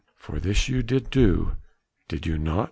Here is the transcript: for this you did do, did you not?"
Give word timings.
for 0.15 0.39
this 0.39 0.67
you 0.67 0.81
did 0.81 1.11
do, 1.11 1.55
did 2.07 2.25
you 2.25 2.35
not?" 2.39 2.59